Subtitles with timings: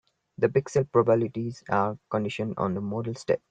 [0.39, 3.37] The pixel probabilities are conditioned on the model state.